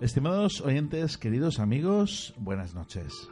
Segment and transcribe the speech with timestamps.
[0.00, 3.28] Estimados oyentes, queridos amigos, buenas noches.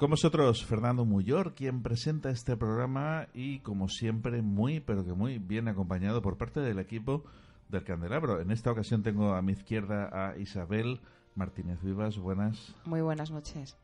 [0.00, 5.38] Con vosotros, Fernando Muyor, quien presenta este programa y, como siempre, muy, pero que muy
[5.38, 7.22] bien acompañado por parte del equipo
[7.68, 8.40] del Candelabro.
[8.40, 11.00] En esta ocasión tengo a mi izquierda a Isabel
[11.36, 12.18] Martínez Vivas.
[12.18, 12.74] Buenas.
[12.84, 13.78] Muy buenas noches.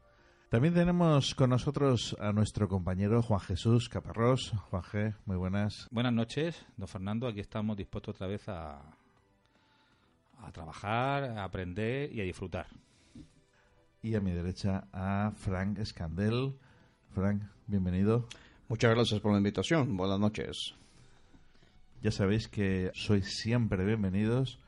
[0.48, 4.52] También tenemos con nosotros a nuestro compañero Juan Jesús Caparrós.
[4.70, 5.86] Juan G, muy buenas.
[5.92, 7.28] Buenas noches, don Fernando.
[7.28, 8.80] Aquí estamos dispuestos otra vez a,
[10.46, 12.66] a trabajar, a aprender y a disfrutar.
[14.02, 16.54] Y a mi derecha a Frank Escandel.
[17.10, 18.28] Frank, bienvenido.
[18.68, 19.96] Muchas gracias por la invitación.
[19.96, 20.74] Buenas noches.
[22.02, 24.60] Ya sabéis que sois siempre bienvenidos.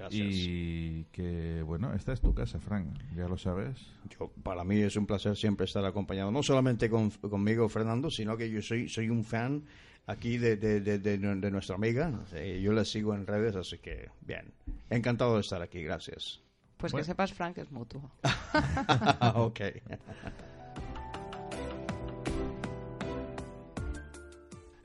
[0.00, 0.28] Gracias.
[0.30, 3.78] Y que, bueno, esta es tu casa, Frank, ya lo sabes.
[4.18, 8.34] Yo, para mí es un placer siempre estar acompañado, no solamente con, conmigo, Fernando, sino
[8.38, 9.62] que yo soy, soy un fan
[10.06, 12.24] aquí de, de, de, de, de nuestra amiga.
[12.62, 14.54] Yo la sigo en redes, así que, bien.
[14.88, 16.40] Encantado de estar aquí, gracias.
[16.78, 17.02] Pues Bueno.
[17.04, 18.10] que sepas, Frank, es mutuo.
[19.34, 19.60] ok.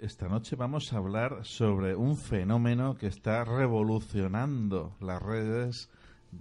[0.05, 5.89] Esta noche vamos a hablar sobre un fenómeno que está revolucionando las redes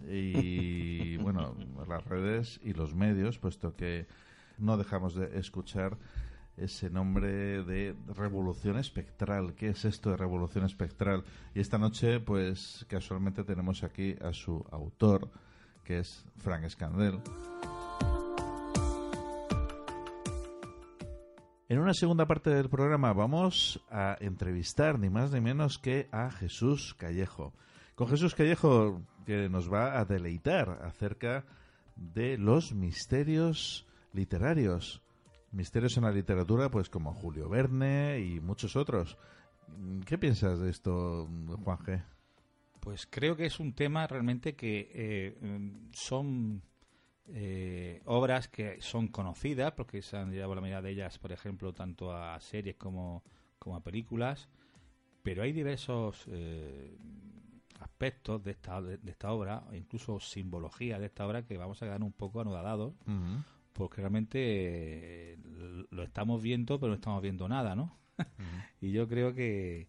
[0.07, 1.57] y, bueno,
[1.89, 4.07] las redes y los medios, puesto que
[4.59, 5.97] no dejamos de escuchar
[6.59, 9.55] ese nombre de revolución espectral.
[9.55, 11.25] ¿Qué es esto de revolución espectral?
[11.55, 15.31] Y esta noche, pues casualmente tenemos aquí a su autor,
[15.85, 17.23] que es Frank Scandel.
[21.67, 26.31] En una segunda parte del programa vamos a entrevistar ni más ni menos que a
[26.31, 27.55] Jesús Callejo.
[27.95, 31.47] Con Jesús Callejo que nos va a deleitar acerca
[31.97, 35.01] de los misterios literarios.
[35.53, 39.17] Misterios en la literatura, pues como Julio Verne y muchos otros.
[40.05, 41.27] ¿Qué piensas de esto,
[41.65, 42.05] Juan G?
[42.81, 46.61] Pues creo que es un tema realmente que eh, son
[47.33, 51.73] eh, obras que son conocidas, porque se han llevado la mayoría de ellas, por ejemplo,
[51.73, 53.23] tanto a series como,
[53.59, 54.49] como a películas,
[55.23, 56.97] pero hay diversos eh,
[57.81, 61.83] aspectos de esta, de, de esta obra, o incluso simbología de esta obra, que vamos
[61.83, 62.95] a quedar un poco anodadados,
[63.73, 64.39] porque realmente
[65.33, 65.39] eh,
[65.91, 67.97] lo estamos viendo, pero no estamos viendo nada, ¿no?
[68.81, 69.89] y yo creo que,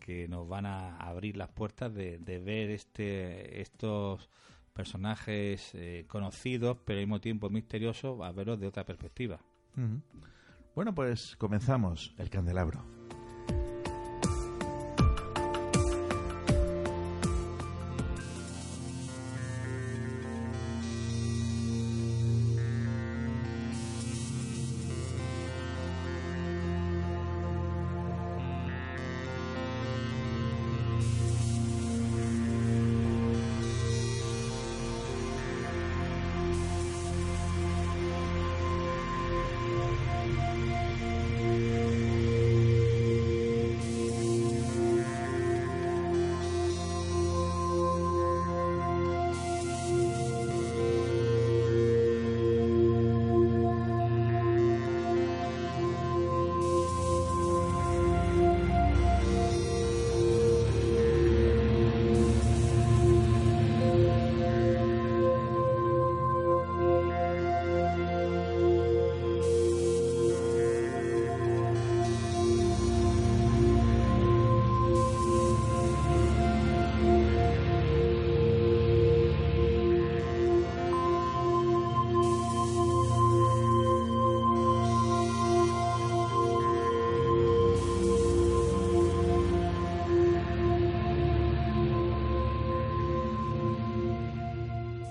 [0.00, 4.28] que nos van a abrir las puertas de, de ver este estos
[4.72, 9.40] personajes eh, conocidos, pero al mismo tiempo misteriosos, a verlos de otra perspectiva.
[10.74, 12.84] Bueno, pues comenzamos el candelabro.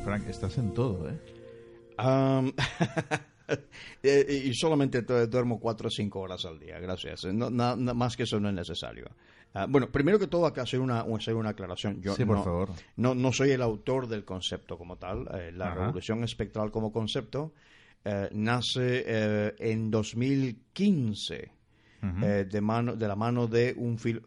[0.04, 1.18] Frank, estás en todo, ¿eh?
[4.02, 7.26] Eh, y solamente duermo cuatro o cinco horas al día, gracias.
[7.26, 9.10] No, na- na- más que eso no es necesario.
[9.54, 12.02] Ah, bueno, primero que todo, acá hacer una, hacer una aclaración.
[12.02, 12.70] Yo Sí, por no, favor.
[12.96, 15.28] No, no soy el autor del concepto como tal.
[15.34, 15.76] Eh, la Ajá.
[15.82, 17.54] revolución espectral como concepto
[18.06, 21.52] eh, nace eh, en 2015
[22.02, 22.26] Ujú.
[22.26, 24.26] eh, de, mano, de la mano de un, fil-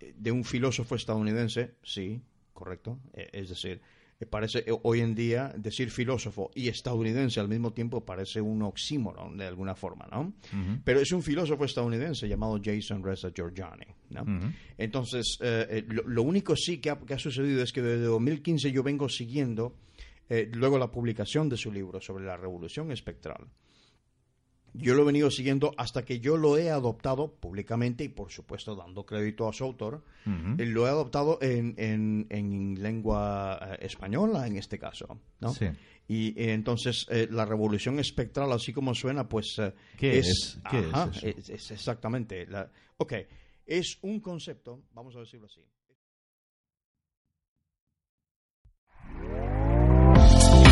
[0.00, 2.22] de un filósofo estadounidense, sí,
[2.54, 2.98] correcto.
[3.12, 3.82] Eh, es decir,
[4.26, 9.36] parece eh, hoy en día decir filósofo y estadounidense al mismo tiempo parece un oxímoron
[9.36, 10.32] de alguna forma, ¿no?
[10.84, 14.24] Pero es un filósofo estadounidense llamado Jason Reza Giorgiani, ¿no?
[14.78, 18.04] Entonces, eh, eh, lo, lo único sí que ha, que ha sucedido es que desde
[18.04, 19.76] 2015 yo vengo siguiendo
[20.34, 23.46] eh, luego la publicación de su libro sobre la revolución espectral.
[24.74, 28.74] Yo lo he venido siguiendo hasta que yo lo he adoptado públicamente y, por supuesto,
[28.74, 30.02] dando crédito a su autor.
[30.58, 35.20] Eh, Lo he adoptado en, en- en lengua eh, española, en este caso.
[35.40, 35.52] ¿no?
[35.52, 35.66] Sí.
[36.08, 39.58] Y eh, entonces, eh, la revolución espectral, así como suena, pues.
[39.58, 40.58] eh, ¿Qué es?
[40.70, 41.26] ¿Qué es ajá, eso?
[41.26, 42.46] es- es exactamente.
[42.46, 43.12] La, ok,
[43.66, 45.60] es un concepto, vamos a decirlo así.